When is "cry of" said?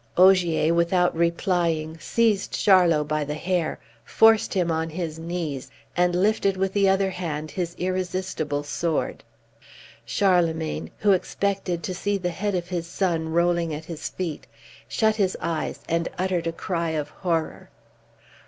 16.51-17.09